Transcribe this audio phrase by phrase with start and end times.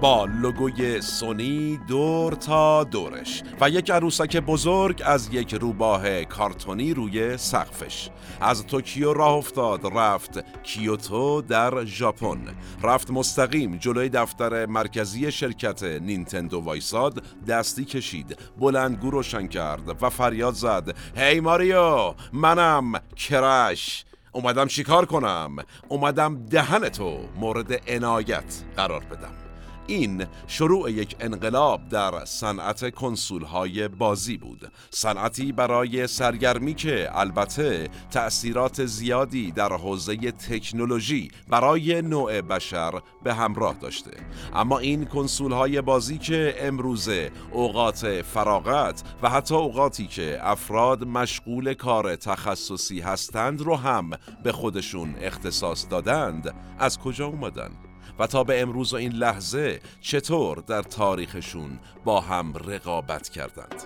[0.00, 7.36] با لوگوی سونی دور تا دورش و یک عروسک بزرگ از یک روباه کارتونی روی
[7.36, 8.10] سقفش.
[8.40, 12.38] از توکیو راه افتاد رفت کیوتو در ژاپن.
[12.82, 20.54] رفت مستقیم جلوی دفتر مرکزی شرکت نینتندو وایساد دستی کشید بلندگو روشن کرد و فریاد
[20.54, 20.96] زد.
[21.16, 24.04] هی ماریو منم کرش.
[24.32, 25.56] اومدم چیکار کنم؟
[25.88, 29.45] اومدم دهن تو مورد عنایت قرار بدم.
[29.86, 37.88] این شروع یک انقلاب در صنعت کنسول های بازی بود صنعتی برای سرگرمی که البته
[38.10, 44.10] تأثیرات زیادی در حوزه تکنولوژی برای نوع بشر به همراه داشته
[44.54, 51.74] اما این کنسول های بازی که امروزه اوقات فراغت و حتی اوقاتی که افراد مشغول
[51.74, 54.10] کار تخصصی هستند رو هم
[54.44, 57.85] به خودشون اختصاص دادند از کجا اومدن؟
[58.18, 63.82] و تا به امروز و این لحظه چطور در تاریخشون با هم رقابت کردند.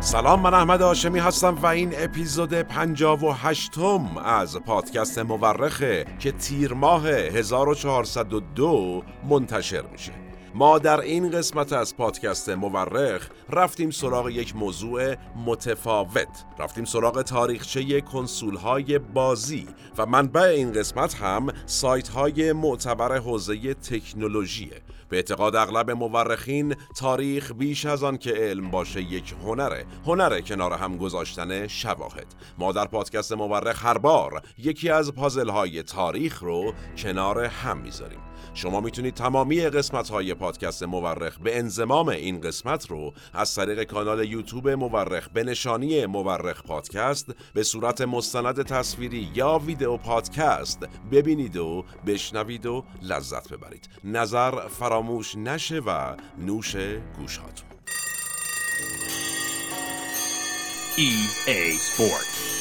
[0.00, 6.32] سلام من احمد آشمی هستم و این اپیزود پنجاب و هشتم از پادکست مورخه که
[6.32, 10.23] تیر ماه 1402 منتشر میشه.
[10.56, 15.14] ما در این قسمت از پادکست مورخ رفتیم سراغ یک موضوع
[15.46, 16.44] متفاوت.
[16.58, 23.74] رفتیم سراغ تاریخچه کنسول های بازی و منبع این قسمت هم سایت های معتبر حوزه
[23.74, 30.42] تکنولوژیه به اعتقاد اغلب مورخین تاریخ بیش از آن که علم باشه یک هنره هنره
[30.42, 32.26] کنار هم گذاشتن شواهد.
[32.58, 38.33] ما در پادکست مورخ هر بار یکی از پازل های تاریخ رو کنار هم می‌ذاریم.
[38.54, 44.24] شما می‌تونید تمامی قسمت های پادکست مورخ به انزمام این قسمت رو از طریق کانال
[44.24, 50.78] یوتیوب مورخ به نشانی مورخ پادکست به صورت مستند تصویری یا ویدیو پادکست
[51.12, 53.88] ببینید و بشنوید و لذت ببرید.
[54.04, 56.76] نظر فراموش نشه و نوش
[57.18, 57.68] گوش هاتون
[60.96, 62.53] EA Sports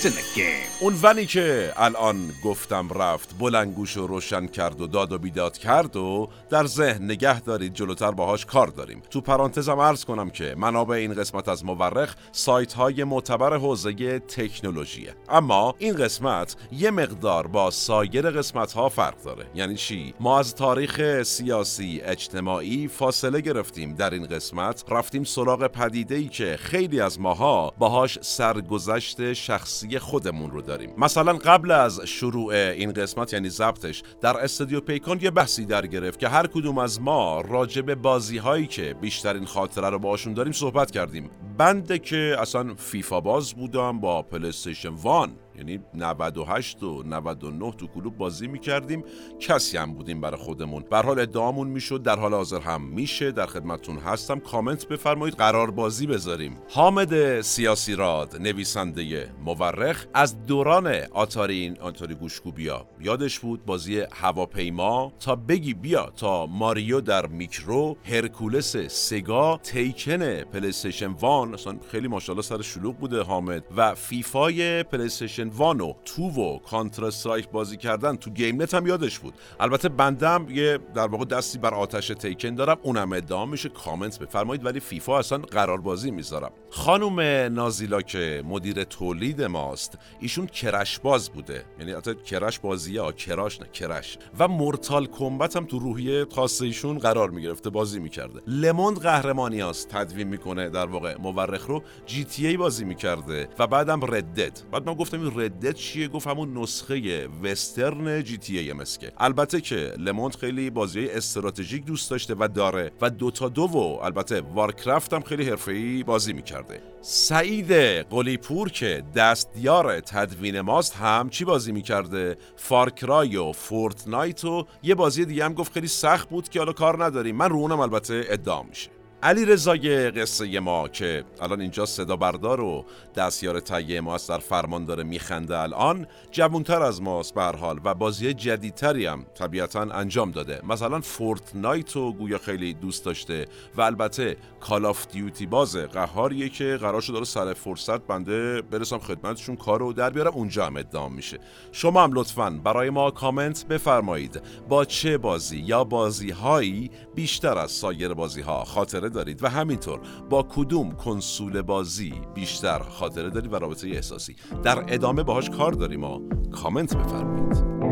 [0.80, 5.96] اون ونی که الان گفتم رفت بلنگوش رو روشن کرد و داد و بیداد کرد
[5.96, 9.02] و در ذهن نگه دارید جلوتر باهاش کار داریم.
[9.10, 15.16] تو پرانتزم عرض کنم که منابع این قسمت از مورخ سایت های معتبر حوزه تکنولوژیه.
[15.30, 19.46] اما این قسمت یه مقدار با سایر قسمت ها فرق داره.
[19.56, 24.84] یعنی چی؟ ما از تاریخ سیاسی اجتماعی فاصله گرفتیم در این قسمت.
[24.90, 30.90] رفتیم سراغ پدیده ای که خیلی از ماها باهاش سرگذشت شخصی خودمون رو داریم.
[30.98, 36.20] مثلا قبل از شروع این قسمت یعنی ضبطش در استودیو پیکان یه بحثی در گرفت
[36.20, 40.54] که هر کدوم از ما راجع به بازی هایی که بیشترین خاطره رو باشون داریم
[40.54, 41.30] صحبت کردیم.
[41.58, 45.32] بنده که اصلا فیفا باز بودم با پلیستیشن وان.
[45.68, 49.04] یعنی 98 و 99 تو کلوب بازی می‌کردیم.
[49.40, 50.84] کسی هم بودیم برای خودمون.
[50.90, 53.32] بر حال ادعامون می‌شد در حال حاضر هم میشه.
[53.32, 54.40] در خدمتتون هستم.
[54.40, 56.58] کامنت بفرمایید قرار بازی بذاریم.
[56.70, 60.06] حامد سیاسی راد نویسنده مورخ.
[60.14, 66.14] از دوران آتاری این آتاری گوشکو بیا یادش بود بازی هواپیما؟ تا بگی بیا.
[66.16, 71.54] تا ماریو در میکرو هرکولس سگا تیکن پلیستیشن وان.
[71.54, 73.64] اصلا خیلی ماشاءالله سر شلوغ بوده حامد.
[73.78, 79.34] و فیفای پلیستیشن وانو تو و کانتر استرایک بازی کردن تو گیم هم یادش بود.
[79.60, 82.78] البته بندم یه در واقع دستی بر آتش تیکن دارم.
[82.82, 83.70] اونم ادعا میشه.
[83.70, 86.52] کامنت بفرمایید ولی فیفا اصلا قرار بازی می‌ذارم.
[86.70, 87.20] خانم
[87.54, 91.66] نازیلا که مدیر تولید ماست ایشون کرش باز بوده.
[91.80, 94.18] یعنی حتی کرش بازیه ها کراش نه کرش.
[94.40, 98.42] و مورتال کمبت هم تو روحیه خاصه ایشون قرار می‌گرفته بازی می‌کرده.
[98.48, 101.84] لموند قهرمانی هاست تدوین می‌کنه در واقع مورخ رو.
[102.06, 106.58] جی تی ای بازی می‌کرده و بعدم ردد بعد من گفتم ردت چیه؟ گفت همون
[106.58, 109.12] نسخه وسترن جی تی ای مسکه.
[109.18, 114.42] البته که لمونت خیلی بازی استراتژیک دوست داشته و داره و دوتا دو و البته
[114.42, 116.82] وارکرافت هم خیلی حرفه‌ای بازی می‌کرده.
[117.02, 117.72] سعید
[118.10, 125.26] قلیپور که دستیار تدوین ماست هم چی بازی می‌کرده؟ فارکرای و فورتنایت و یه بازی
[125.26, 127.36] دیگه هم گفت خیلی سخت بود که حالا کار نداریم.
[127.36, 128.90] من رو اونم البته ادعا میشه.
[129.24, 132.86] علی رضای قصه ما که الان اینجا صدا بردار و
[133.16, 137.94] دستیار تهیه ما در فرمان داره میخنده الان جوانتر از ماست به هر حال و
[137.94, 140.62] بازی جدیدتری هم طبیعتا انجام داده.
[140.68, 146.78] مثلا Fortnite رو گویا خیلی دوست داشته و البته Call of Duty باز قهاریه که
[146.82, 151.40] قرار شده سر فرصت بنده برسم خدمتشون کارو در بیارم اونجا هم ادام میشه.
[151.72, 154.42] شما هم لطفا برای ما کامنت بفرمایید.
[154.70, 160.00] با چه بازی یا بازی هایی بیشتر از سایر بازی ها خاطره دارید و همینطور
[160.30, 166.00] با کدوم کنسول بازی بیشتر خاطره دارید و رابطه احساسی؟ در ادامه باهاش کار داریم
[166.00, 166.22] ما
[166.52, 167.83] کامنت بفرمایید.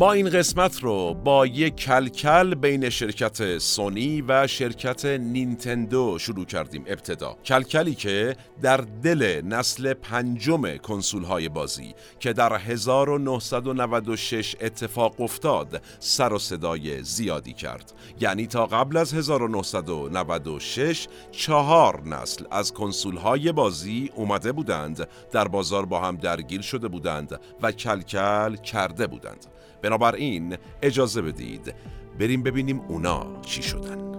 [0.00, 6.84] ما این قسمت رو با یک کلکل بین شرکت سونی و شرکت نینتندو شروع کردیم
[6.86, 7.36] ابتدا.
[7.44, 16.32] کلکلی که در دل نسل پنجم کنسول های بازی که در 1996 اتفاق افتاد سر
[16.32, 17.92] و صدای زیادی کرد.
[18.20, 25.86] یعنی تا قبل از 1996 چهار نسل از کنسول های بازی اومده بودند در بازار
[25.86, 29.46] با هم درگیر شده بودند و کلکل کرده بودند.
[29.82, 31.74] بنابراین اجازه بدید
[32.18, 34.10] بریم ببینیم اونا چی شدن.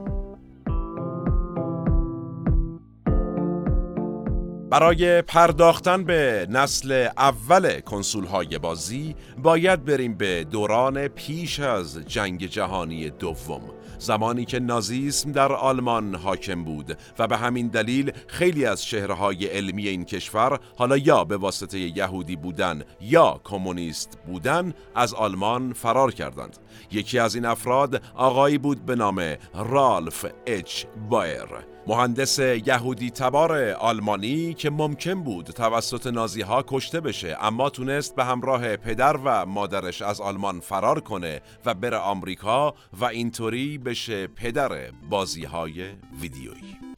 [4.72, 12.46] برای پرداختن به نسل اول کنسول های بازی باید بریم به دوران پیش از جنگ
[12.46, 13.62] جهانی دوم.
[14.02, 19.88] زمانی که نازیسم در آلمان حاکم بود و به همین دلیل خیلی از شهرهای علمی
[19.88, 26.58] این کشور حالا یا به واسطه یهودی بودن یا کمونیست بودن از آلمان فرار کردند.
[26.92, 31.48] یکی از این افراد آقایی بود به نام رالف اچ بایر
[31.88, 38.26] مهندس یهودی تبار آلمانی که ممکن بود توسط نازی ها کشته بشه اما تونست به
[38.26, 44.92] همراه پدر و مادرش از آلمان فرار کنه و بره آمریکا و اینطوری بشه پدر
[45.10, 45.90] بازی های
[46.22, 46.91] ویدیویی.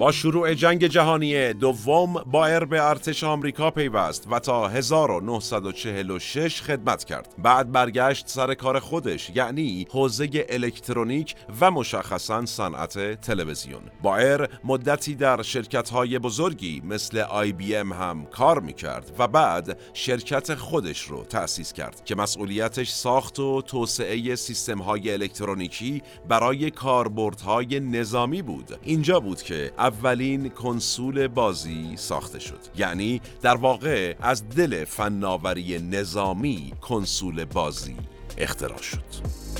[0.00, 7.34] با شروع جنگ جهانی دوم بایر به ارتش آمریکا پیوست و تا 1946 خدمت کرد.
[7.38, 13.80] بعد برگشت سر کار خودش یعنی حوزه الکترونیک و مشخصا صنعت تلویزیون.
[14.02, 20.54] بایر مدتی در شرکت بزرگی مثل آی بی ام هم کار می‌کرد و بعد شرکت
[20.54, 28.42] خودش رو تأسیس کرد که مسئولیتش ساخت و توسعه سیستم های الکترونیکی برای کاربردهای نظامی
[28.42, 28.78] بود.
[28.82, 32.58] اینجا بود که اولین کنسول بازی ساخته شد.
[32.76, 37.96] یعنی در واقع از دل فناوری نظامی کنسول بازی
[38.38, 39.59] اختراع شد.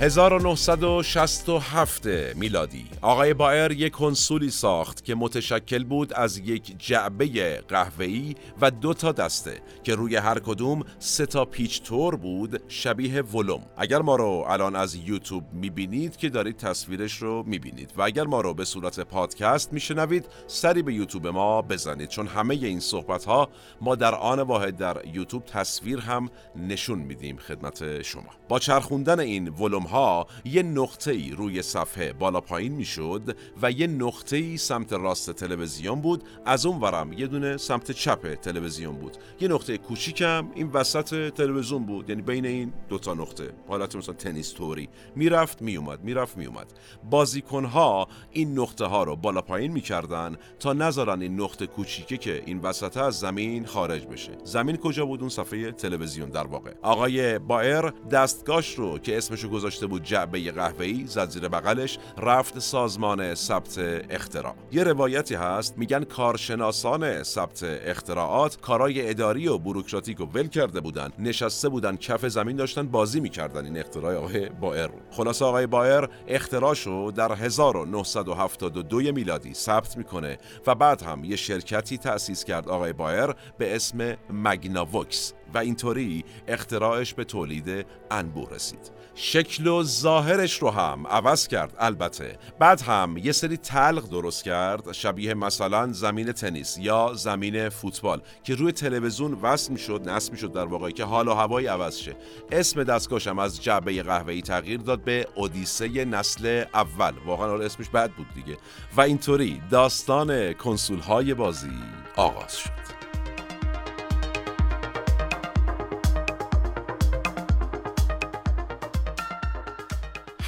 [0.00, 2.06] 1967
[2.36, 8.94] میلادی آقای بایر یک کنسولی ساخت که متشکل بود از یک جعبه قهوه‌ای و دو
[8.94, 13.62] تا دسته که روی هر کدوم سه تا پیچ تور بود شبیه ولوم.
[13.76, 18.40] اگر ما رو الان از یوتیوب می‌بینید که دارید تصویرش رو می‌بینید و اگر ما
[18.40, 22.08] رو به صورت پادکست میشنوید سری به یوتیوب ما بزنید.
[22.08, 23.48] چون همه این صحبت ها
[23.80, 28.30] ما در آن واحد در یوتیوب تصویر هم نشون میدیم خدمت شما.
[28.48, 33.86] با چرخوندن این ولوم ها یه نقطه ای روی صفحه بالا پایین می‌شد و یه
[33.86, 36.24] نقطه ای سمت راست تلویزیون بود.
[36.44, 39.16] از اون ورم یه دونه سمت چپ تلویزیون بود.
[39.40, 42.10] یه نقطه کوچیکم این وسط تلویزیون بود.
[42.10, 43.52] یعنی بین این دوتا نقطه.
[43.68, 46.72] حالت مثلا تنیس توری می‌رفت میومد می‌رفت میومد
[47.10, 52.42] بازیکن ها این نقطه ها رو بالا پایین می‌کردن تا نذارن این نقطه کوچیکه که
[52.46, 54.32] این وسط از زمین خارج بشه.
[54.44, 56.72] زمین کجا بود؟ اون صفحه تلویزیون در واقع.
[56.82, 62.58] آقای بایر دستگاش رو که اسمشو گذاشت داشته بود جعبه قهوه‌ای زد زیر بغلش رفت
[62.58, 63.78] سازمان ثبت
[64.10, 64.54] اختراع.
[64.72, 71.10] یه روایتی هست میگن کارشناسان ثبت اختراعات کارای اداری و بوروکراتیک و ول کرده بودن.
[71.18, 77.12] نشسته بودن کف زمین داشتن بازی می‌کردن این اختراع آقای بایر خلاص آقای بایر اختراعشو
[77.16, 83.26] در 1972 میلادی ثبت می‌کنه و بعد هم یه شرکتی تأسیس کرد آقای بایر
[83.58, 88.98] به اسم مگناوکس و اینطوری اختراعش به تولید انبوه رسید.
[89.14, 92.38] شکل و ظاهرش رو هم عوض کرد البته.
[92.58, 98.54] بعد هم یه سری تلق درست کرد شبیه مثلا زمین تنیس یا زمین فوتبال که
[98.54, 102.16] روی تلویزیون وصل می‌شد نصب می‌شد در واقع که حال و هوایی عوض شه.
[102.52, 107.12] اسم دستگاهشم از جعبه قهوه‌ای تغییر داد به اودیسه نسل اول.
[107.26, 108.58] واقعا اسمش بد بود دیگه.
[108.96, 111.70] و اینطوری داستان کنسول های بازی
[112.16, 112.97] آغاز شد.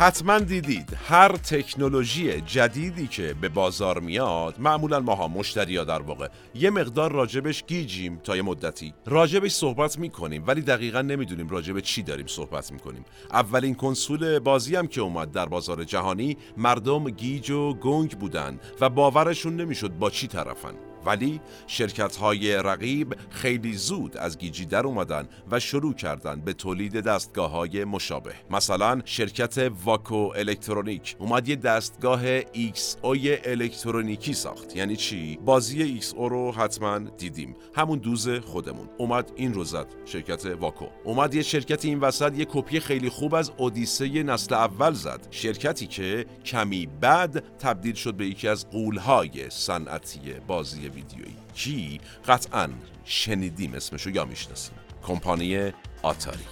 [0.01, 6.29] حتما دیدید هر تکنولوژی جدیدی که به بازار میاد معمولا ماها مشتریا در واقع.
[6.55, 8.95] یه مقدار راجبش گیجیم تا یه مدتی.
[9.07, 13.05] راجبش صحبت می‌کنیم ولی دقیقا نمی‌دونیم راجب چی داریم صحبت می‌کنیم.
[13.33, 18.89] اولین کنسول بازی هم که اومد در بازار جهانی مردم گیج و گنگ بودن و
[18.89, 20.90] باورشون نمی‌شد با چی طرفن.
[21.07, 27.01] ولی شرکت های رقیب خیلی زود از گیجی در اومدن و شروع کردن به تولید
[27.01, 28.35] دستگاه های مشابه.
[28.51, 34.77] مثلا شرکت Waco Electronic اومد یه دستگاه XO ی الکترونیکی ساخت.
[34.77, 37.57] یعنی چی؟ بازی XO رو حتما دیدیم.
[37.75, 38.89] همون دوز خودمون.
[38.99, 40.87] اومد این رو زد شرکت Waco.
[41.05, 45.27] اومد یه شرکت این وسط یه کپی خیلی خوب از اودیسه نسل اول زد.
[45.31, 51.37] شرکتی که کمی بعد تبدیل شد به یکی از غولهای صنعتی بازی ویدیویی.
[51.55, 52.69] کی قطعا
[53.05, 54.75] شنیدیم اسمشو یا می‌شناسیم.
[55.07, 56.45] کمپانی آتاری.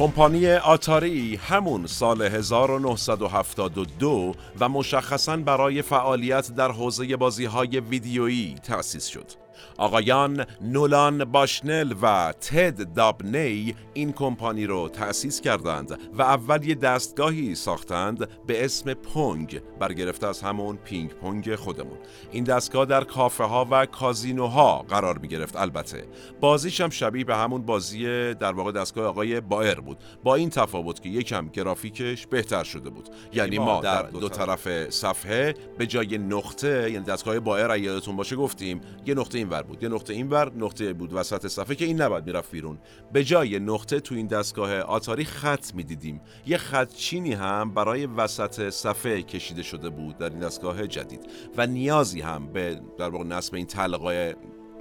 [0.00, 9.06] کمپانی آتاری همون سال 1972 و مشخصا برای فعالیت در حوزه بازی های ویدیویی تأسیس
[9.06, 9.39] شد.
[9.78, 17.54] آقایان نولان باشنل و تد دابنی این کمپانی رو تأسیس کردند و اول یه دستگاهی
[17.54, 21.98] ساختند به اسم پونگ برگرفته از همون پینگ پونگ خودمون.
[22.30, 26.04] این دستگاه در کافه ها و کازینوها قرار می گرفت البته.
[26.40, 29.98] بازیش هم شبیه به همون بازی در واقع دستگاه آقای بایر بود.
[30.24, 33.08] با این تفاوت که یکم گرافیکش بهتر شده بود.
[33.32, 38.80] یعنی ما در دو طرف صفحه به جای نقطه یعنی دستگاه بایر یادتون باشه گفتیم
[39.06, 39.82] یه نقطه این ور بود.
[39.82, 42.78] یه نقطه این ور نقطه بود وسط صفحه که این نباید می‌رفت بیرون.
[43.12, 46.20] به جای نقطه تو این دستگاه آتاری خط می‌دیدیم.
[46.46, 51.20] یه خط چینی هم برای وسط صفحه کشیده شده بود در این دستگاه جدید
[51.56, 54.34] و نیازی هم به در واقع نصب این تلقای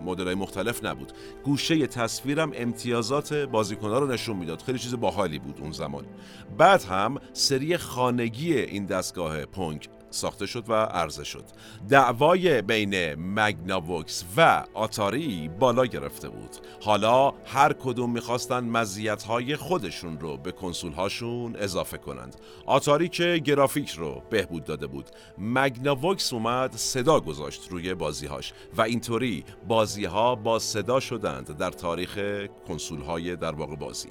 [0.05, 1.11] مدلای مختلف نبود.
[1.43, 4.61] گوشه تصویرم امتیازات بازیکنها رو نشون می‌داد.
[4.61, 6.05] خیلی چیز باحالی بود اون زمان.
[6.57, 11.43] بعد هم سری خانگی این دستگاه پونک ساخته شد و عرضه شد.
[11.89, 16.49] دعوای بین مگناوکس و آتاری بالا گرفته بود.
[16.81, 22.35] حالا هر کدوم می‌خواستن مزیت‌های خودشون رو به کنسول هاشون اضافه کنند.
[22.65, 25.09] آتاری که گرافیک رو بهبود داده بود.
[25.37, 32.19] مگناوکس اومد صدا گذاشت روی بازیهاش و اینطوری بازی ها با صدا شدند در تاریخ
[32.67, 34.09] کنسول های در واقع بازی.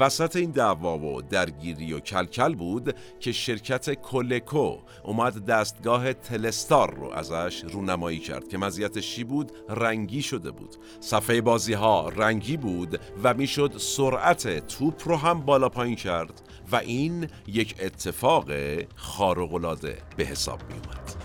[0.00, 7.10] وسط این دعوا و درگیری و کلکل بود که شرکت کولکو اومد دستگاه تلستار رو
[7.10, 10.76] ازش رونمایی کرد که مزیتش چی بود؟ رنگی شده بود.
[11.00, 16.76] صفحه بازی ها رنگی بود و می‌شد سرعت توپ رو هم بالا پایین کرد و
[16.76, 18.50] این یک اتفاق
[18.96, 21.23] خارق العاده به حساب می اومد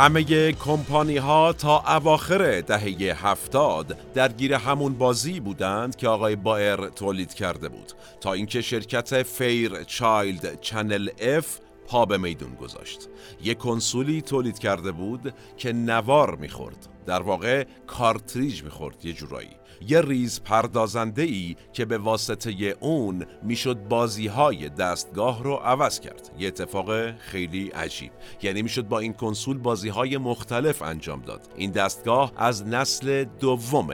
[0.00, 7.34] همه کمپانی ها تا اواخر دهه هفتاد درگیر همون بازی بودند که آقای بایر تولید
[7.34, 7.92] کرده بود.
[8.20, 13.08] تا اینکه شرکت Fairchild Channel F پا به میدون گذاشت.
[13.42, 16.88] یک کنسولی تولید کرده بود که نوار می‌خورد.
[17.06, 19.50] در واقع کارتریج می‌خورد یه جورایی.
[19.88, 26.30] یه ریز پردازنده ای که به واسطه اون می‌شد بازی های دستگاه رو عوض کرد.
[26.38, 28.12] یه اتفاق خیلی عجیب.
[28.42, 31.48] یعنی می‌شد با این کنسول بازی های مختلف انجام داد.
[31.56, 33.88] این دستگاه از نسل دوم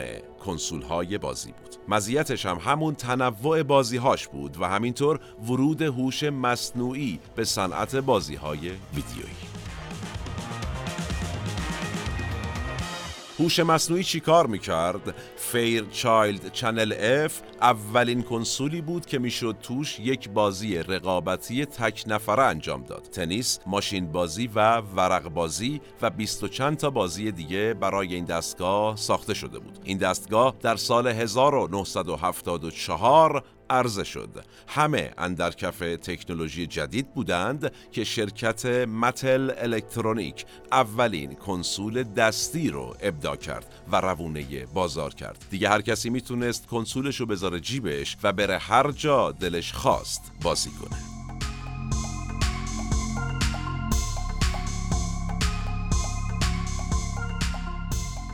[0.45, 1.75] کنسول های بازی بود.
[1.87, 8.35] مزیتش هم همون تنوع بازی هاش بود و همینطور ورود هوش مصنوعی به صنعت بازی
[8.35, 9.56] های ویدیویی.
[13.39, 20.77] هوش مصنوعی چیکار می‌کرد؟ Fairchild Channel F اولین کنسولی بود که می‌شد توش یک بازی
[20.77, 26.77] رقابتی تک نفره انجام داد تنیس، ماشین بازی و ورق بازی و بیست و چند
[26.77, 34.03] تا بازی دیگه برای این دستگاه ساخته شده بود این دستگاه در سال 1974 عرضه
[34.03, 34.45] شد.
[34.67, 43.35] همه اندر کف تکنولوژی جدید بودند که شرکت متل الکترونیک اولین کنسول دستی رو ابدا
[43.35, 45.45] کرد و روونه بازار کرد.
[45.49, 50.69] دیگه هر کسی می‌تونست کنسولش رو بذاره جیبش و بره هر جا دلش خواست بازی
[50.69, 51.16] کنه.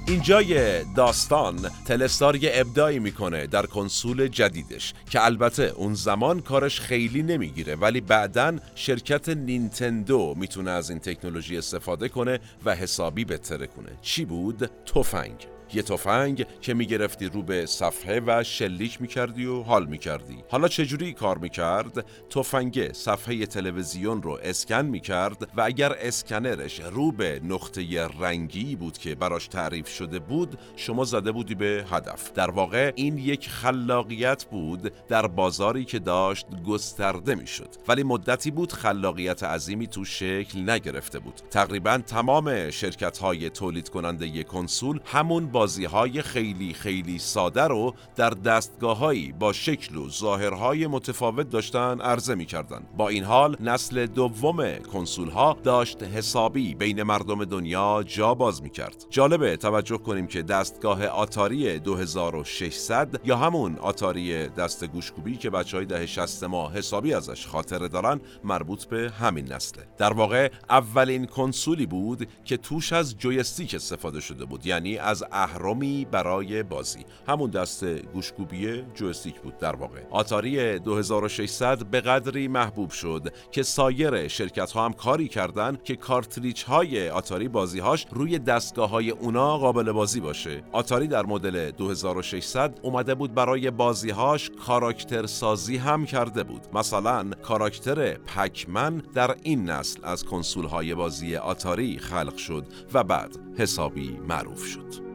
[0.07, 7.23] اینجای داستان تلستار یه ابداعی می‌کنه در کنسول جدیدش که البته اون زمان کارش خیلی
[7.23, 13.89] نمی‌گیره ولی بعدا شرکت نینتندو می‌تونه از این تکنولوژی استفاده کنه و حسابی بهتره کنه
[14.01, 19.85] چی بود؟ تفنگ یه تفنگ که می‌گرفتی رو به صفحه و شلیک می‌کردی و حال
[19.85, 20.43] می‌کردی.
[20.49, 27.41] حالا چجوری کار می‌کرد؟ تفنگ صفحه تلویزیون رو اسکن می‌کرد و اگر اسکنرش رو به
[27.43, 32.31] نقطه رنگی بود که براش تعریف شده بود شما زده بودی به هدف.
[32.31, 37.69] در واقع این یک خلاقیت بود در بازاری که داشت گسترده می‌شد.
[37.87, 41.41] ولی مدتی بود خلاقیت عظیمی تو شکل نگرفته بود.
[41.51, 48.29] تقریبا تمام شرکت های تولید کننده کنسول همون بازی های خیلی خیلی ساده رو در
[48.29, 52.81] دستگاه هایی با شکل و ظاهرهای متفاوت داشتن عرضه می کردن.
[52.97, 58.69] با این حال نسل دوم کنسول ها داشت حسابی بین مردم دنیا جا باز می
[58.69, 65.77] کرد جالبه توجه کنیم که دستگاه آتاری 2600 یا همون آتاری دسته گوشکوبی که بچه
[65.77, 71.25] های دهه 60 ما حسابی ازش خاطره دارن مربوط به همین نسله در واقع اولین
[71.25, 74.65] کنسولی بود که توش از جویستیک استفاده شده بود.
[74.65, 77.05] یعنی از اهرمی برای بازی.
[77.27, 80.01] همون دسته گوشکوبی جویستیک بود در واقع.
[80.11, 86.63] آتاری 2600 به قدری محبوب شد که سایر شرکت ها هم کاری کردن که کارتریج
[86.63, 90.63] های آتاری بازی هاش روی دستگاه های اونا قابل بازی باشه.
[90.71, 96.61] آتاری در مدل 2600 اومده بود برای بازی هاش کاراکتر سازی هم کرده بود.
[96.73, 103.37] مثلا کاراکتر پکمن در این نسل از کنسول های بازی آتاری خلق شد و بعد
[103.57, 105.12] حسابی معروف شد.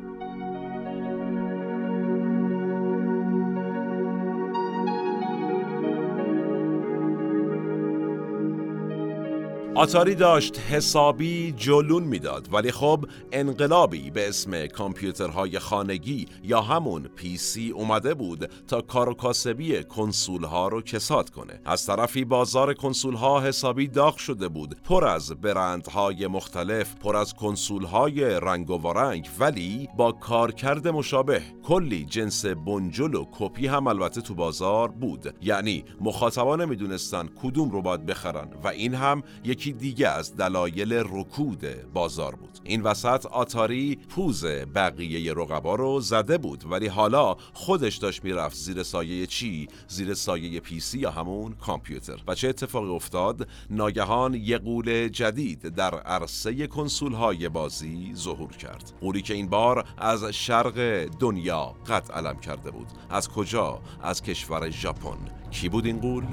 [9.78, 17.70] آتاری داشت حسابی جلون می‌داد ولی خب انقلابی به اسم کامپیوترهای خانگی یا همون PC
[17.70, 21.60] اومده بود تا کار و کاسبی کنسول ها رو کساد کنه.
[21.64, 27.34] از طرفی بازار کنسول ها حسابی داغ شده بود پر از برندهای مختلف پر از
[27.34, 33.86] کنسول های رنگ و وارنگ ولی با کارکرد مشابه کلی جنس بنجل و کپی هم
[33.86, 35.34] البته تو بازار بود.
[35.42, 41.92] یعنی مخاطبان نمی‌دونستن کدوم رو باید بخرن و این هم یکی دیگه از دلایل رکود
[41.92, 42.58] بازار بود.
[42.64, 44.44] این وسط آتاری پوز
[44.74, 50.60] بقیه رقبا رو زده بود ولی حالا خودش داشت می‌رفت زیر سایه چی؟ زیر سایه
[50.60, 52.22] پیسی یا همون کامپیوتر.
[52.26, 58.92] و چه اتفاقی افتاد؟ ناگهان یه قول جدید در عرصه کنسول های بازی ظهور کرد.
[59.00, 62.86] قولی که این بار از شرق دنیا قد علم کرده بود.
[63.10, 65.18] از کجا؟ از کشور ژاپن.
[65.50, 66.24] کی بود این قول؟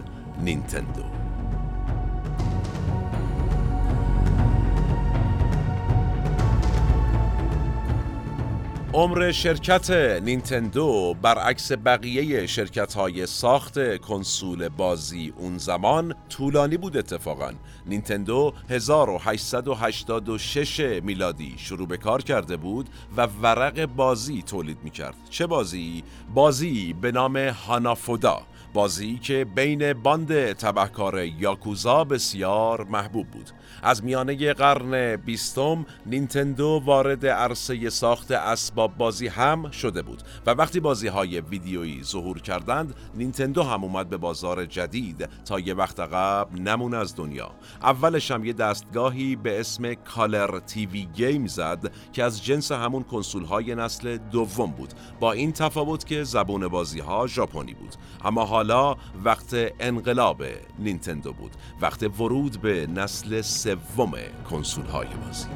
[0.42, 1.25] نینتندو.
[8.96, 9.92] عمر شرکت
[10.24, 17.52] نینتندو برعکس بقیه شرکت های ساخت کنسول بازی اون زمان طولانی بود اتفاقا.
[17.86, 25.48] نینتندو 1886 میلادی شروع به کار کرده بود و ورق بازی تولید می کرد چه
[25.48, 26.04] بازی؟
[26.34, 28.42] بازی به نام هانافودا.
[28.74, 33.52] بازی که بین باند تبهکار یاکوزا بسیار محبوب بود.
[33.84, 40.80] از میانه قرن بیستم نینتندو وارد عرصه ساخت اسباب بازی هم شده بود و وقتی
[40.80, 46.60] بازی های ویدیویی ظهور کردند نینتندو هم اومد به بازار جدید تا یه وقت قبل
[46.60, 47.52] نمون از دنیا.
[47.82, 53.44] اولش هم یه دستگاهی به اسم Color TV Game زد که از جنس همون کنسول
[53.46, 54.94] های نسل دوم بود.
[55.20, 57.96] با این تفاوت که زبون بازی ها ژاپنی بود.
[58.26, 60.44] اما حالا وقت انقلاب
[60.80, 61.52] نینتندو بود.
[61.82, 64.12] وقت ورود به نسل سوم
[64.50, 65.48] کنسول های بازی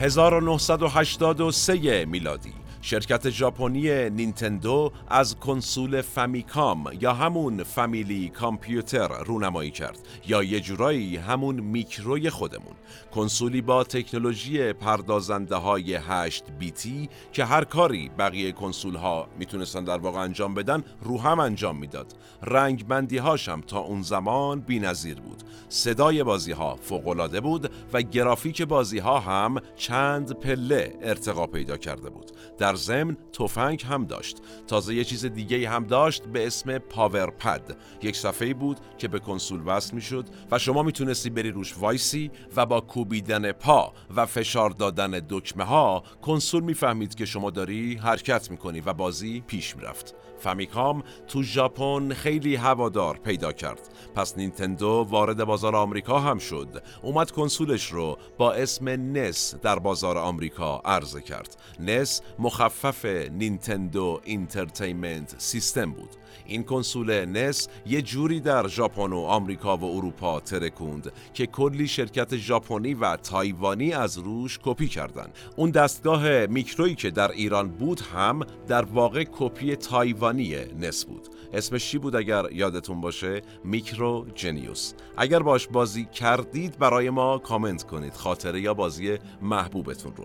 [0.00, 2.59] 1983 میلادی.
[2.82, 11.16] شرکت ژاپنی نینتندو از کنسول فامیکام یا همون فامیلی کامپیوتر رونمایی کرد یا یه جورایی
[11.16, 12.74] همون میکروی خودمون.
[13.14, 19.98] کنسولی با تکنولوژی پردازنده های 8 بیتی که هر کاری بقیه کنسول ها می‌تونستن در
[19.98, 22.14] واقع انجام بدن رو هم انجام می‌داد.
[22.42, 25.42] رنگ بندی هاشم تا اون زمان نظیر بود.
[25.68, 32.10] صدای بازی ها فوق بود و گرافیک بازی ها هم چند پله ارتقا پیدا کرده
[32.10, 32.30] بود.
[32.58, 34.36] در ضمن تفنگ هم داشت.
[34.66, 39.18] تازه یه چیز دیگه هم داشت به اسم Power Pad یک صفحه بود که به
[39.18, 44.70] کنسول وصل می‌شد و شما می‌تونستی بری روش وایسی و با کوبیدن پا و فشار
[44.70, 50.14] دادن دکمه ها کنسول می‌فهمید که شما داری حرکت می‌کنی و بازی پیش می‌رفت.
[50.40, 53.80] Famicom تو ژاپن خیلی هوادار پیدا کرد.
[54.14, 56.82] پس نینتندو وارد بازار آمریکا هم شد.
[57.02, 61.56] اومد کنسولش رو با اسم NES در بازار آمریکا عرضه کرد.
[61.80, 66.10] NES مخفف Nintendo Entertainment System بود.
[66.50, 72.36] این کنسول NES یه جوری در ژاپن و آمریکا و اروپا ترکوند که کلی شرکت
[72.36, 75.26] ژاپنی و تایوانی از روش کپی کردن.
[75.56, 81.28] اون دستگاه میکرویی که در ایران بود هم در واقع کپی تایوانی NES بود.
[81.52, 84.92] اسمش چی بود اگر یادتون باشه؟ Micro Genius.
[85.16, 90.24] اگر باش بازی کردید برای ما کامنت کنید خاطره یا بازی محبوبتون رو.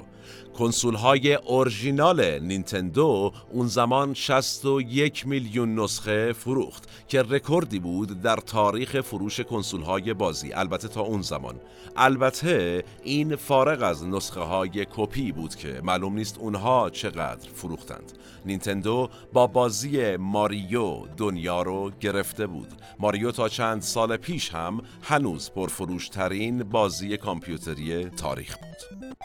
[0.58, 9.01] کنسول های اورژینال نینتندو اون زمان 61 میلیون نسخه فروخت که رکوردی بود در تاریخ
[9.01, 10.54] فروش کنسول های بازی.
[10.54, 11.56] البته تا اون زمان.
[11.95, 18.12] البته این فارغ از نسخه های کپی بود که معلوم نیست اونها چقدر فروختند.
[18.45, 22.73] نینتندو با بازی ماریو دنیا رو گرفته بود.
[22.99, 29.15] ماریو تا چند سال پیش هم هنوز پرفروشترین بازی کامپیوتری تاریخ بود.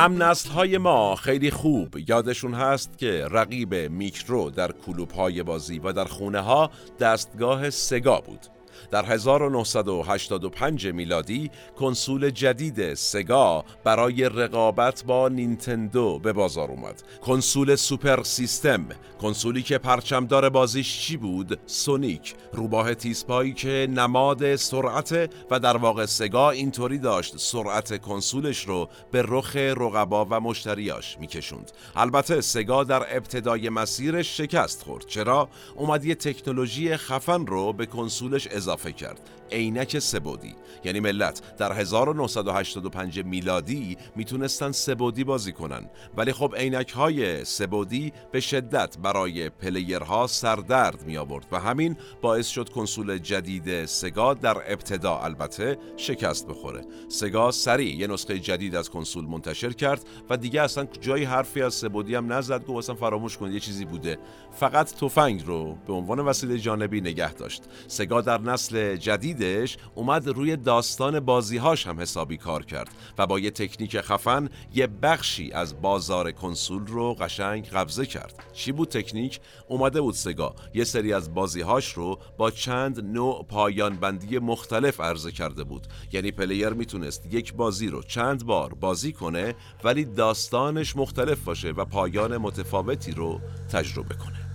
[0.00, 1.96] هم نسل های ما خیلی خوب.
[2.08, 8.20] یادشون هست که رقیب میکرو در کلوب های بازی و در خونه ها دستگاه سگا
[8.20, 8.59] بود.
[8.90, 17.02] در 1985 میلادی کنسول جدید سگا برای رقابت با نینتندو به بازار اومد.
[17.24, 18.86] کنسول سوپر سیستم
[19.20, 22.34] کنسولی که پرچمدار بازیش چی بود؟ سونیک.
[22.52, 29.24] روباه تیزپایی که نماد سرعت و در واقع سگا اینطوری داشت سرعت کنسولش رو به
[29.28, 31.70] رخ رقبا و مشتریاش میکشوند.
[31.96, 35.06] البته سگا در ابتدای مسیرش شکست خورد.
[35.06, 39.20] چرا؟ اومد یه تکنولوژی خفن رو به کنسولش اضافه کرد.
[39.52, 40.54] عینک سبودی.
[40.84, 45.90] یعنی ملت در 1985 میلادی می‌تونستن سبودی بازی کنن.
[46.16, 52.48] ولی خب عینک های سبودی به شدت برای پلیرها سردرد می آورد و همین باعث
[52.48, 56.80] شد کنسول جدید سگا در ابتدا البته شکست بخوره.
[57.08, 61.74] سگا سریع یه نسخه جدید از کنسول منتشر کرد و دیگه اصلا جایی حرفی از
[61.74, 64.18] سبودی هم نزد گفت اصلا فراموش کنید یه چیزی بوده.
[64.52, 67.62] فقط تفنگ رو به عنوان وسیله جانبی نگه داشت.
[67.86, 73.50] سگا در نسل جدیدش اومد روی داستان بازیهاش هم حسابی کار کرد و با یه
[73.50, 78.44] تکنیک خفن یه بخشی از بازار کنسول رو قشنگ قبضه کرد.
[78.52, 83.96] چی بود تکنیک؟ اومده بود سگا یه سری از بازیهاش رو با چند نوع پایان
[83.96, 85.86] بندی مختلف عرضه کرده بود.
[86.12, 91.84] یعنی پلیر می‌تونست یک بازی رو چند بار بازی کنه ولی داستانش مختلف باشه و
[91.84, 93.40] پایان متفاوتی رو
[93.72, 94.50] تجربه کنه.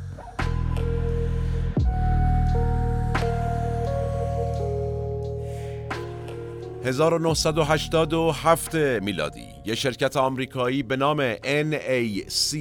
[6.86, 9.55] 1987 میلادی.
[9.68, 12.58] یه شرکت آمریکایی به نام NAC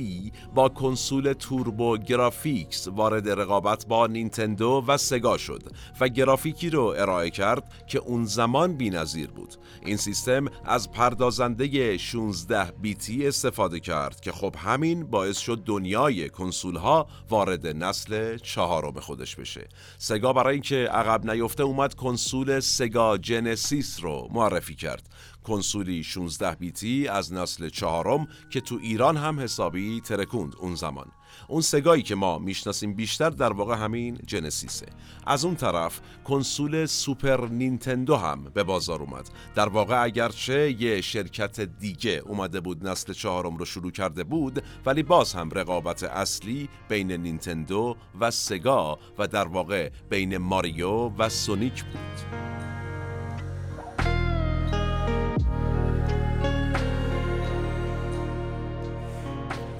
[0.54, 5.62] با کنسول توربو گرافیکس وارد رقابت با نینتندو و سگا شد
[6.00, 9.54] و گرافیکی رو ارائه کرد که اون زمان بی‌نظیر بود.
[9.84, 16.76] این سیستم از پردازنده 16 بیتی استفاده کرد که خب همین باعث شد دنیای کنسول
[16.76, 19.68] ها وارد نسل چهارم خودش بشه.
[19.98, 25.08] سگا برای اینکه عقب نیفته اومد کنسول سگا جنسیس رو معرفی کرد
[25.44, 31.06] کنسولی 16 بیتی از نسل چهارم که تو ایران هم حسابی ترکوند اون زمان.
[31.48, 34.86] اون سگایی که ما می‌شناسیم بیشتر در واقع همین جنسیسه.
[35.26, 39.30] از اون طرف کنسول سوپر نینتندو هم به بازار اومد.
[39.54, 45.02] در واقع اگرچه یه شرکت دیگه اومده بود نسل چهارم رو شروع کرده بود ولی
[45.02, 51.84] باز هم رقابت اصلی بین نینتندو و سگا و در واقع بین ماریو و سونیک
[51.84, 52.44] بود.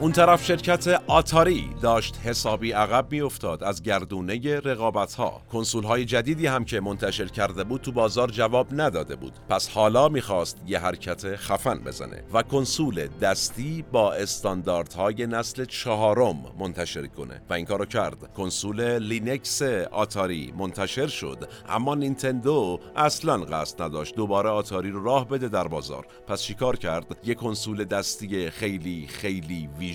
[0.04, 6.46] اون طرف شرکت آتاری داشت حسابی عقب میافتاد از گردونه رقابت ها کنسول های جدیدی
[6.46, 9.32] هم که منتشر کرده بود تو بازار جواب نداده بود.
[9.48, 17.06] پس حالا می‌خواست یه حرکت خفن بزنه و کنسول دستی با استانداردهای نسل چهارم منتشر
[17.06, 17.42] کنه.
[17.50, 18.32] و این کارو کرد.
[18.34, 19.62] کنسول لینکس
[19.92, 26.06] آتاری منتشر شد اما نینتندو اصلا قصد نداشت دوباره آتاری رو راه بده در بازار.
[26.26, 29.93] پس چیکار کرد؟ یه کنسول دستی خیلی خیلی ویژه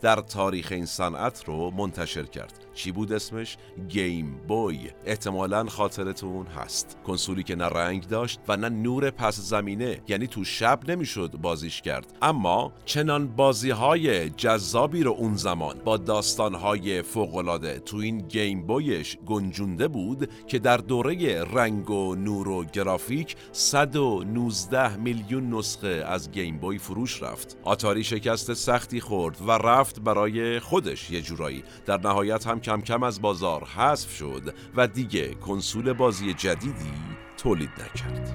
[0.00, 2.64] در تاریخ این صنعت رو منتشر کرد.
[2.74, 3.56] چی بود اسمش؟
[3.88, 6.96] گیم بوی احتمالا خاطرتون هست.
[7.06, 11.82] کنسولی که نه رنگ داشت و نه نور پس زمینه یعنی تو شب نمی‌شد بازیش
[11.82, 12.18] کرد.
[12.22, 17.38] اما چنان بازی های جذابی رو اون زمان با داستان های فوق
[17.86, 24.96] تو این گیم بویش گنجونده بود که در دوره رنگ و نور و گرافیک 119
[24.96, 27.56] میلیون نسخه از گیم بوی فروش رفت.
[27.62, 29.27] آتاری شکست سختی خورد.
[29.46, 34.54] و رفت برای خودش یه جورایی در نهایت هم کم کم از بازار حذف شد
[34.76, 36.92] و دیگه کنسول بازی جدیدی
[37.36, 38.34] تولید نکرد.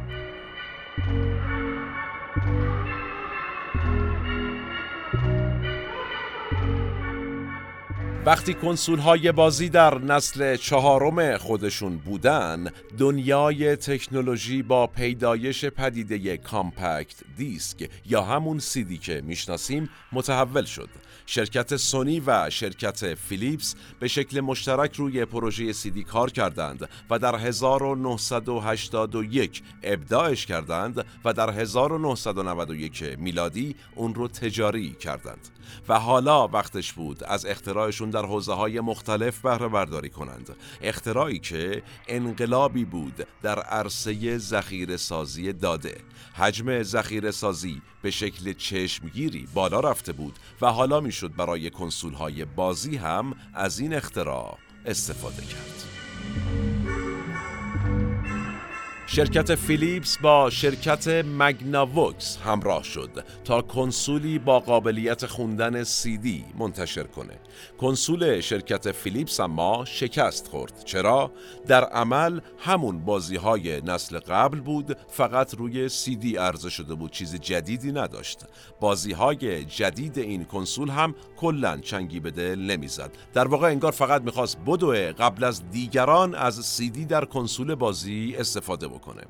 [8.25, 17.15] وقتی کنسول های بازی در نسل چهارم خودشون بودن دنیای تکنولوژی با پیدایش پدیده کامپکت
[17.37, 20.89] دیسک یا همون سیدی که می‌شناسیم متحول شد.
[21.25, 27.35] شرکت سونی و شرکت فیلیپس به شکل مشترک روی پروژه سیدی کار کردند و در
[27.35, 35.49] 1981 ابداعش کردند و در 1991 میلادی اون رو تجاری کردند.
[35.87, 40.55] و حالا وقتش بود از اختراعشون در حوزه های مختلف بهره برداری کنند.
[40.81, 45.97] اختراعی که انقلابی بود در عرصه ذخیره سازی داده.
[46.33, 52.45] حجم ذخیره سازی به شکل چشمگیری بالا رفته بود و حالا می‌شد برای کنسول های
[52.45, 55.83] بازی هم از این اختراع استفاده کرد
[59.07, 65.83] شرکت فیلیپس با شرکت مگناوکس همراه شد تا کنسولی با قابلیت خوندن
[66.21, 67.39] دی منتشر کنه.
[67.77, 70.83] کنسول شرکت فیلیپس اما شکست خورد.
[70.85, 71.31] چرا؟
[71.67, 75.89] در عمل همون بازی های نسل قبل بود فقط روی
[76.19, 78.39] دی عرضه شده بود چیز جدیدی نداشت.
[78.79, 83.11] بازی های جدید این کنسول هم کلا چنگی به دل نمی‌زد.
[83.33, 88.87] در واقع انگار فقط می‌خواست بدوه قبل از دیگران از دی در کنسول بازی استفاده
[88.87, 89.21] بکنه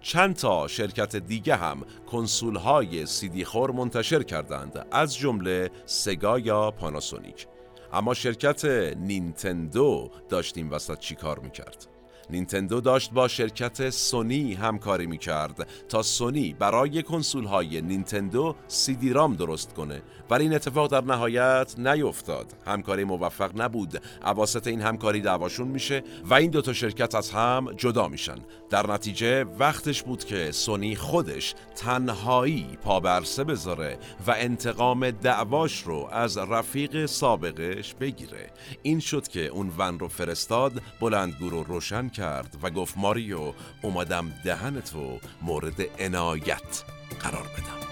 [0.00, 6.70] چند تا شرکت دیگه هم کنسول های سیدی خور منتشر کردند از جمله سگا یا
[6.70, 7.46] پاناسونیک
[7.94, 8.64] اما شرکت
[8.96, 11.93] نینتندو داشتیم وسط چی کار می‌کرد؟
[12.30, 19.12] نینتندو داشت با شرکت سونی همکاری می کرد تا سونی برای کنسول های نینتندو سیدی
[19.12, 20.02] رام درست کنه.
[20.30, 22.46] ولی این اتفاق در نهایت نیفتاد.
[22.66, 24.00] همکاری موفق نبود.
[24.22, 28.38] عواست این همکاری دعواشون میشه و این دوتا شرکت از هم جدا میشن.
[28.70, 36.08] در نتیجه وقتش بود که سونی خودش تنهایی پا برسه بذاره و انتقام دعواش رو
[36.12, 38.50] از رفیق سابقش بگیره.
[38.82, 44.32] این شد که اون ون رو فرستاد بلندگو رو روشن کرد و گفت ماریو اومدم
[44.44, 46.84] دهن تو مورد عنایت
[47.20, 47.84] قرار بدم.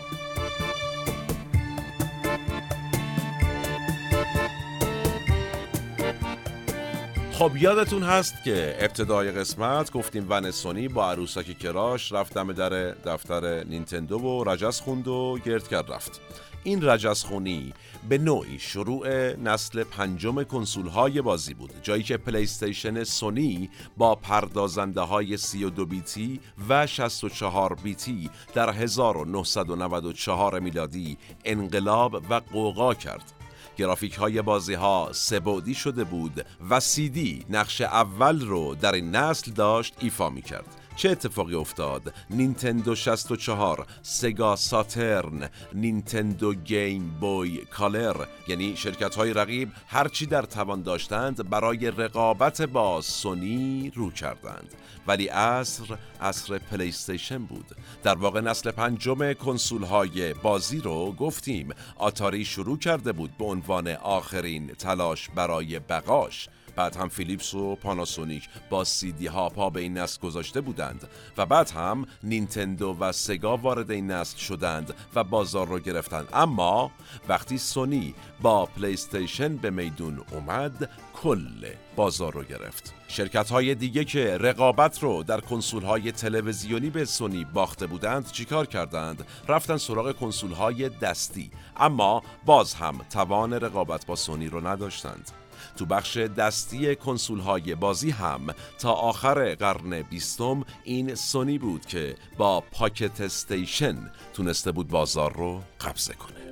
[7.32, 13.64] خب یادتون هست که ابتدای قسمت گفتیم ون سونی با عروسک کراش رفت در دفتر
[13.64, 16.20] نینتندو و رجس خوند و گرد کرد رفت.
[16.64, 17.72] این رجزخونی
[18.08, 25.00] به نوعی شروع نسل پنجم کنسول های بازی بود جایی که پلیستیشن سونی با پردازنده
[25.00, 33.32] های 32 بیتی و 64 بیتی در 1994 میلادی انقلاب و قوقا کرد.
[33.76, 39.52] گرافیک های بازی ها سه‌بعدی شده بود و سیدی نقش اول رو در این نسل
[39.52, 48.26] داشت ایفا می کرد چه اتفاقی افتاد؟ نینتندو 64 سگا ساترن نینتندو گیم بوی کالر
[48.48, 54.74] یعنی شرکت های رقیب هرچی در توان داشتند برای رقابت با سونی رو کردند.
[55.06, 57.66] ولی عصر عصر پلیستیشن بود.
[58.02, 61.74] در واقع نسل پنجم کنسول های بازی رو گفتیم.
[61.96, 66.48] آتاری شروع کرده بود به عنوان آخرین تلاش برای بقاش.
[66.76, 71.46] بعد هم فیلیپس و پاناسونیک با سیدی ها پا به این نسل گذاشته بودند و
[71.46, 76.28] بعد هم نینتندو و سگا وارد این نسل شدند و بازار رو گرفتند.
[76.32, 76.90] اما
[77.28, 82.94] وقتی سونی با پلیستیشن به میدون اومد کل بازار رو گرفت.
[83.08, 88.66] شرکت های دیگه که رقابت رو در کنسول های تلویزیونی به سونی باخته بودند چیکار
[88.66, 91.50] کردند؟ رفتن سراغ کنسول های دستی.
[91.76, 95.41] اما باز هم توان رقابت با سونی رو نداشتند.
[95.76, 98.46] تو بخش دستی کنسول های بازی هم
[98.78, 105.62] تا آخر قرن بیستم این سونی بود که با پاکت استیشن تونسته بود بازار رو
[105.80, 106.51] قبضه کنه.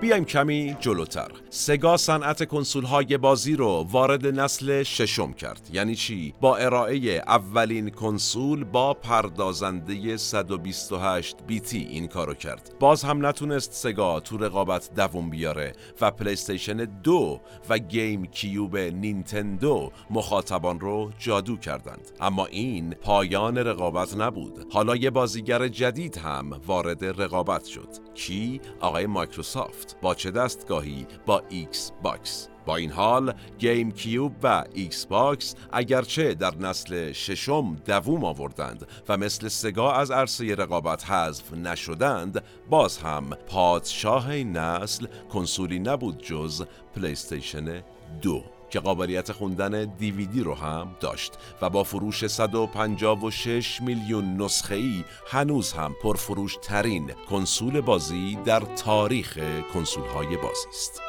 [0.00, 1.28] بیایم کمی جلوتر.
[1.50, 5.70] سگا صنعت کنسول های بازی رو وارد نسل ششم کرد.
[5.72, 12.74] یعنی چی؟ با ارائه اولین کنسول با پردازنده 128 بیتی این کارو کرد.
[12.80, 19.92] باز هم نتونست سگا تو رقابت دووم بیاره و پلیستیشن دو و گیم کیوب نینتندو
[20.10, 22.10] مخاطبان رو جادو کردند.
[22.20, 24.66] اما این پایان رقابت نبود.
[24.72, 27.88] حالا یه بازیگر جدید هم وارد رقابت شد.
[28.14, 29.89] کی؟ آقای مایکروسافت.
[30.02, 36.34] با چه دستگاهی؟ با ایکس باکس با این حال گیم کیوب و ایکس باکس اگرچه
[36.34, 43.30] در نسل ششم دووم آوردند و مثل سگا از عرصه رقابت حذف نشدند باز هم
[43.30, 47.82] پادشاه این نسل کنسولی نبود جز پلیستیشن
[48.22, 48.59] دو.
[48.70, 55.72] که قابلیت خوندن دیویدی رو هم داشت و با فروش 156 میلیون نسخه ای هنوز
[55.72, 59.38] هم پرفروش ترین کنسول بازی در تاریخ
[59.74, 61.02] کنسول های بازی است.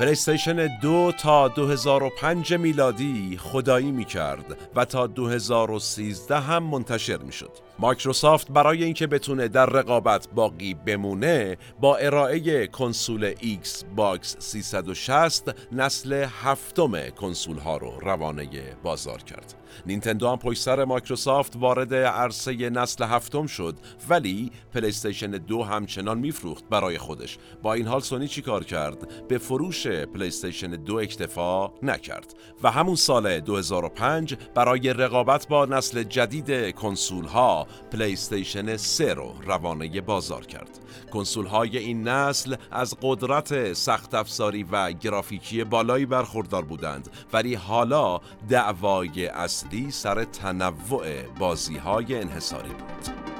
[0.00, 7.69] پلیستیشن دو تا 2005 میلادی خدایی می کرد و تا 2013 هم منتشر می شد.
[7.80, 16.26] مایکروسافت برای اینکه بتونه در رقابت باقی بمونه با ارائه کنسول ایکس باکس 360 نسل
[16.42, 18.48] هفتم کنسول ها رو روانه
[18.82, 19.54] بازار کرد.
[19.86, 23.76] نینتندو هم پشت سر مایکروسافت وارد عرصه نسل هفتم شد
[24.08, 27.38] ولی پلیستیشن دو همچنان میفروخت برای خودش.
[27.62, 32.34] با این حال سونی چی کار کرد؟ به فروش پلیستیشن دو اکتفا نکرد.
[32.62, 40.00] و همون سال 2005 برای رقابت با نسل جدید کنسول ها پلیستیشن 3 رو روانه
[40.00, 40.78] بازار کرد.
[41.12, 48.20] کنسول های این نسل از قدرت سخت افزاری و گرافیکی بالایی برخوردار بودند ولی حالا
[48.48, 53.39] دعوای اصلی سر تنوع بازی های انحصاری بود.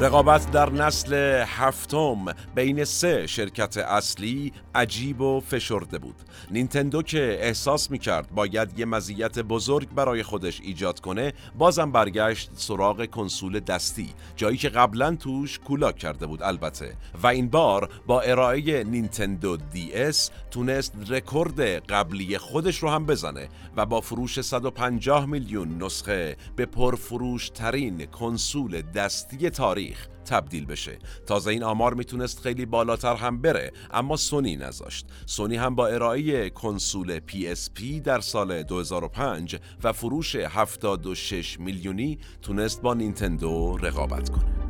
[0.00, 1.14] رقابت در نسل
[1.46, 6.14] هفتم بین سه شرکت اصلی عجیب و فشرده بود.
[6.50, 13.06] نینتندو که احساس می‌کرد باید یه مزیت بزرگ برای خودش ایجاد کنه بازم برگشت سراغ
[13.06, 16.96] کنسول دستی جایی که قبلا توش کولاک کرده بود البته.
[17.22, 23.48] و این بار با ارائه نینتندو دی اس تونست رکورد قبلی خودش رو هم بزنه
[23.76, 29.83] و با فروش 150 میلیون نسخه به پرفروش ترین کنسول دستی تاریخ
[30.24, 30.98] تبدیل بشه.
[31.26, 35.06] تازه این آمار می‌تونست خیلی بالاتر هم بره اما سونی نذاشت.
[35.26, 42.94] سونی هم با ارائه کنسول PSP در سال 2005 و فروش 76 میلیونی تونست با
[42.94, 44.63] نینتندو رقابت کنه.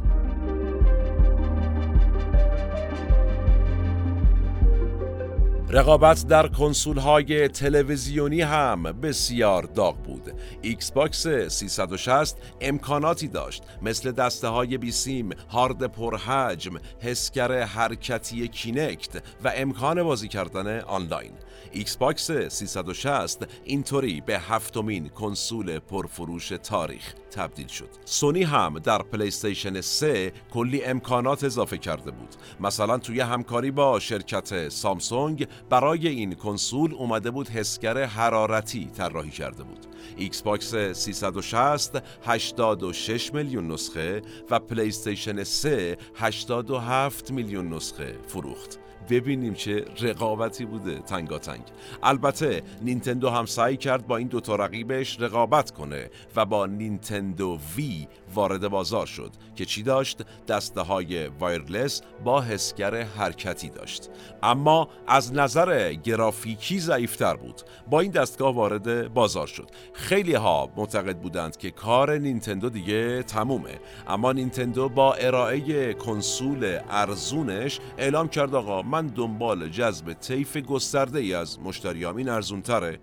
[5.74, 10.32] رقابت در کنسول های تلویزیونی هم بسیار داغ بود.
[10.62, 13.62] ایکس باکس 360 امکاناتی داشت.
[13.82, 21.32] مثل دسته های بیسیم، هارد پرحجم، حسگر حرکتی کینکت و امکان بازی کردن آنلاین.
[21.72, 27.88] ایکس باکس 360 اینطوری به هفتمین کنسول پرفروش تاریخ تبدیل شد.
[28.04, 32.34] سونی هم در پلیستیشن 3 کلی امکانات اضافه کرده بود.
[32.60, 39.62] مثلا توی همکاری با شرکت سامسونگ برای این کنسول اومده بود حسگر حرارتی طراحی کرده
[39.62, 39.86] بود.
[40.16, 48.83] ایکس باکس 360 86 میلیون نسخه و پلیستیشن 3 87 میلیون نسخه فروخت.
[49.10, 51.62] ببینیم چه رقابتی بوده تنگاتنگ.
[52.02, 58.08] البته نینتندو هم سعی کرد با این دوتا رقیبش رقابت کنه و با نینتندو وی
[58.34, 64.10] وارد بازار شد که چی داشت؟ دسته های وایرلس با حسگر حرکتی داشت.
[64.42, 67.60] اما از نظر گرافیکی ضعیفتر بود.
[67.90, 69.70] با این دستگاه وارد بازار شد.
[69.92, 73.78] خیلی ها معتقد بودند که کار نینتندو دیگه تمومه.
[74.08, 81.34] اما نینتندو با ارائه کنسول ارزونش اعلام کرد آقا من دنبال جذب طیف گسترده ای
[81.34, 82.16] از مشتریام.
[82.16, 82.98] این ارزون تره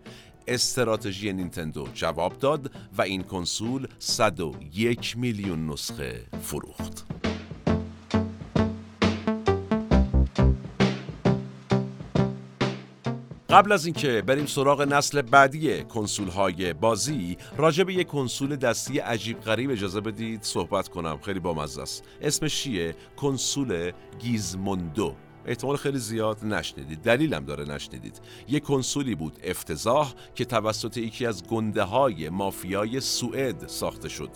[0.47, 7.06] استراتژی نینتندو جواب داد و این کنسول 101 میلیون نسخه فروخت.
[13.51, 18.99] قبل از اینکه بریم سراغ نسل بعدی کنسول های بازی راجع به یک کنسول دستی
[18.99, 21.19] عجیب غریب اجازه بدید صحبت کنم.
[21.25, 22.04] خیلی بامزه است.
[22.21, 25.15] اسمش چیه؟ کنسول گیزموندو.
[25.45, 26.99] احتمال خیلی زیاد نشنیدید.
[27.01, 28.21] دلیلم داره نشنیدید.
[28.47, 34.30] یک کنسولی بود افتضاح که توسط یکی از گنده های مافیای سوئد ساخته شد.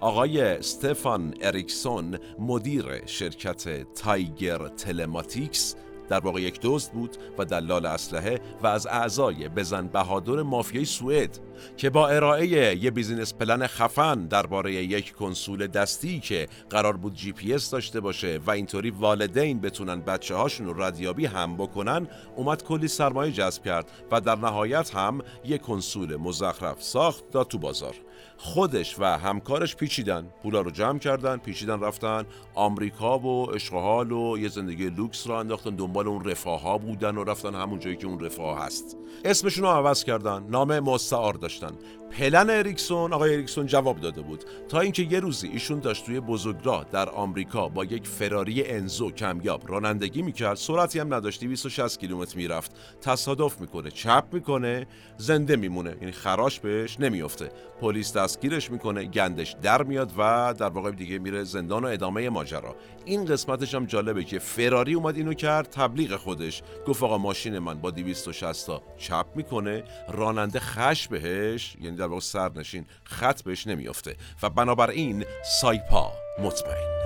[0.00, 5.76] آقای استفان اریکسون مدیر شرکت تایگر تلماتیکس
[6.08, 11.38] در واقع یک دزد بود و دلال اسلحه و از اعضای بزن بهادر مافیای سوئد
[11.76, 12.46] که با ارائه
[12.84, 18.00] یه business plan خفن درباره یک کنسول دستی که قرار بود جی پی اس داشته
[18.00, 23.64] باشه و اینطوری والدین بتونن بچه هاشون رو ردیابی هم بکنن اومد کلی سرمایه جذب
[23.64, 27.94] کرد و در نهایت هم یک کنسول مزخرف ساخت داد تو بازار.
[28.38, 30.28] خودش و همکارش پیچیدن.
[30.42, 32.24] پولا رو جمع کردن پیچیدن رفتن.
[32.54, 35.70] آمریکا و عشق و حال و یه زندگی لوکس را انداختن.
[35.70, 38.96] دنبال اون رفاه ها بودن و رفتن همون جایی که اون رفاه هست.
[39.24, 40.46] اسمشون رو عوض کردن.
[40.48, 41.72] نام مستعار داشتن.
[42.10, 44.44] پلن اریکسون آقای اریکسون جواب داده بود.
[44.68, 49.70] تا اینکه یه روزی ایشون داشت توی بزرگراه در آمریکا با یک فراری انزو کمیاب
[49.70, 50.56] رانندگی می‌کرد.
[50.56, 51.44] سرعتی هم نداشت.
[51.44, 52.70] 260 کیلومتر می‌رفت.
[53.00, 55.96] تصادف می‌کنه چپ می‌کنه زنده میمونه.
[56.00, 61.44] یعنی خراش بهش نمیفته پلیس دستگیرش می‌کنه گندش در میاد و در واقع دیگه میره
[61.44, 62.76] زندان و ادامه ماجرا.
[63.04, 66.62] این قسمتش هم جالبه که فراری اومد اینو کرد تبلیغ خودش.
[66.86, 72.20] گفت آقا ماشین من با 260 تا چپ می‌کنه راننده خش بهش یعنی در واقع
[72.20, 74.16] سرنشین خط بهش نمیافته.
[74.42, 75.24] و بنابراین
[75.60, 76.12] سایپا
[76.42, 76.96] مطمئن.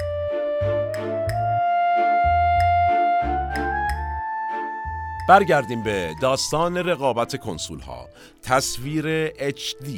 [5.28, 8.08] برگردیم به داستان رقابت کنسول ها
[8.42, 9.88] تصویر HD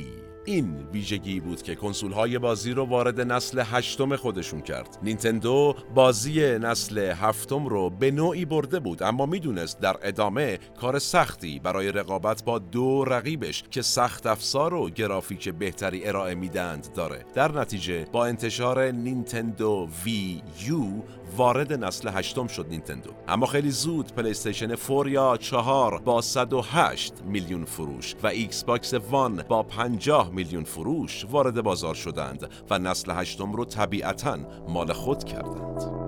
[0.44, 4.98] این ویژگی بود که کنسول های بازی رو وارد نسل هشتم خودشون کرد.
[5.02, 11.58] نینتندو بازی نسل هفتم رو به نوعی برده بود اما می‌دونست در ادامه کار سختی
[11.58, 17.24] برای رقابت با دو رقیبش که سخت افزار و گرافیک بهتری ارائه میدند داره.
[17.34, 20.86] در نتیجه با انتشار نینتندو Wii U
[21.36, 23.10] وارد نسل هشتم شد نینتندو.
[23.28, 28.94] اما خیلی زود پلی استیشن 4 یا 4 با 108 میلیون فروش و ایکس باکس
[28.94, 35.24] One با 50 میلیون فروش وارد بازار شدند و نسل هشتم رو طبیعتا مال خود
[35.24, 36.01] کردند.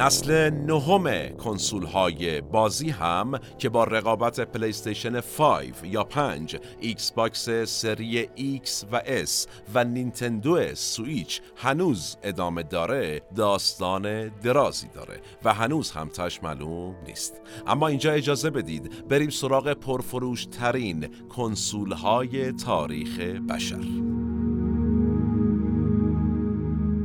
[0.00, 7.12] نسل نهم کنسول های بازی هم که با رقابت پلی استیشن 5 یا 5 ایکس
[7.12, 8.28] باکس سری
[8.64, 16.08] X و S و نینتندو سویچ هنوز ادامه داره داستان درازی داره و هنوز هم
[16.08, 17.40] تهش معلوم نیست.
[17.66, 24.29] اما اینجا اجازه بدید بریم سراغ پرفروش ترین کنسول های تاریخ بشر.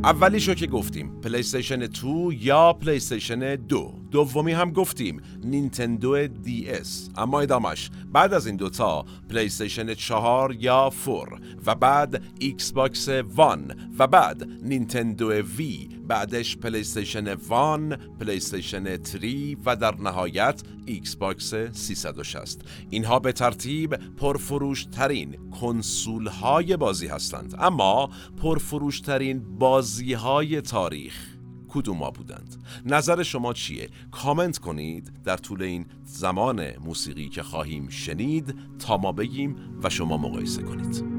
[0.06, 7.10] اولیشو که گفتیم پلی استیشن 2 یا پلی استیشن 2 دومی هم گفتیم نینتندو DS.
[7.18, 13.10] اما ادامش بعد از این دوتا پلی استیشن 4 یا 4 و بعد ایکس باکس
[13.10, 13.92] One.
[14.00, 15.90] و بعد نینتندو Wii.
[16.08, 23.32] بعدش پلی استیشن One پلی استیشن 3 و در نهایت ایکس باکس 360 اینها به
[23.32, 27.56] ترتیب پرفروش ترین کنسول های بازی هستند.
[27.60, 28.10] اما
[28.42, 31.36] پرفروش ترین بازی های تاریخ
[31.68, 35.12] کدوم ها بودند؟ نظر شما چیه؟ کامنت کنید.
[35.24, 41.15] در طول این زمان موسیقی که خواهیم شنید تا ما بگیم و شما مقایسه کنید.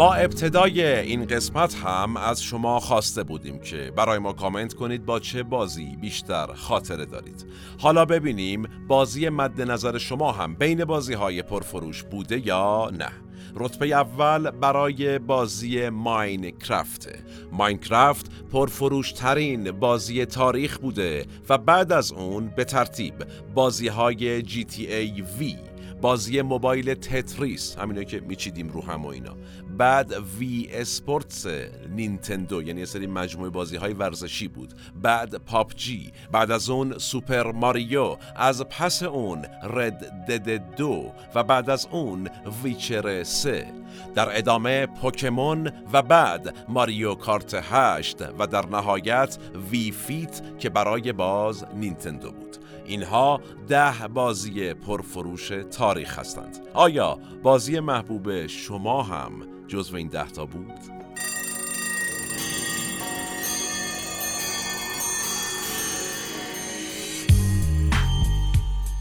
[0.00, 5.20] ما ابتدای این قسمت هم از شما خواسته بودیم که برای ما کامنت کنید با
[5.20, 7.46] چه بازی بیشتر خاطره دارید.
[7.78, 13.10] حالا ببینیم بازی مد نظر شما هم بین بازی های پرفروش بوده یا نه.
[13.56, 17.08] رتبه اول برای بازی ماینکرافت
[17.52, 23.14] ماینکرافت پرفروش ترین بازی تاریخ بوده و بعد از اون به ترتیب
[23.54, 25.70] بازی های GTA V
[26.00, 29.36] بازی موبایل تتریس همینایی که میچیدیم رو هم و اینا.
[29.80, 31.46] بعد وی اسپورتس
[31.90, 34.74] نینتندو یعنی سری مجموعه بازی های ورزشی بود.
[35.02, 41.70] بعد PUBG بعد از اون سوپر ماریو از پس اون Red Dead دو و بعد
[41.70, 42.28] از اون
[42.62, 43.66] Witcher سه.
[44.14, 49.38] در ادامه پوکمون و بعد ماریو کارت 8 و در نهایت
[49.70, 52.56] Wii Fit که برای باز نینتندو بود.
[52.86, 56.58] اینها ده بازی پرفروش تاریخ هستند.
[56.74, 60.80] آیا بازی محبوب شما هم جزو این ده تا بود؟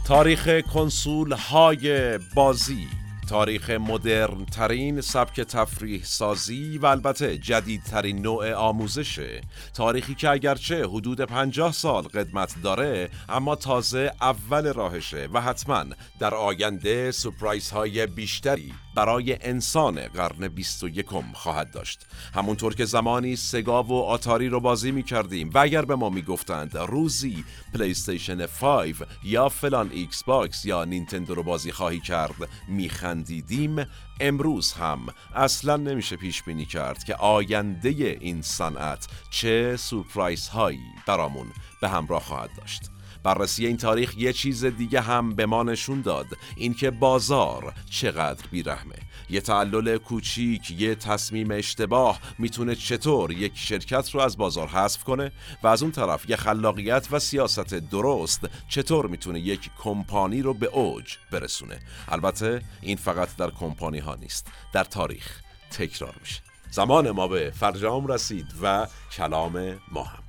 [0.07, 2.87] تاریخ کنسول های بازی
[3.29, 9.41] تاریخ مدرن ترین سبک تفریح سازی و البته جدیدترین نوع آموزشه
[9.73, 15.85] تاریخی که اگرچه حدود 50 سال قدمت داره اما تازه اول راهشه و حتما
[16.19, 22.05] در آینده سپرایز های بیشتری برای انسان قرن 21 خواهد داشت.
[22.35, 26.21] همونطور که زمانی سگا و آتاری رو بازی می کردیم و اگر به ما می
[26.21, 27.43] گفتند روزی
[27.73, 33.85] پلی استیشن 5 یا فلان ایکس باکس یا نینتندو رو بازی خواهی کرد میخندیدیم.
[34.19, 34.99] امروز هم
[35.35, 37.89] اصلا نمیشه پیش بینی کرد که آینده
[38.21, 41.47] این صنعت چه سورپرایز هایی برامون
[41.81, 42.81] به همراه خواهد داشت.
[43.23, 46.27] بررسی این تاریخ یه چیز دیگه هم به ما نشون داد.
[46.55, 48.95] اینکه بازار چقدر بیرحمه.
[49.29, 55.31] یه تعلل کوچیک یه تصمیم اشتباه می‌تونه چطور یک شرکت رو از بازار حذف کنه؟
[55.63, 60.67] و از اون طرف یه خلاقیت و سیاست درست چطور می‌تونه یک کمپانی رو به
[60.67, 65.41] اوج برسونه؟ البته این فقط در کمپانی ها نیست در تاریخ
[65.71, 66.41] تکرار میشه.
[66.71, 70.28] زمان ما به فرجام رسید و کلام ما هم.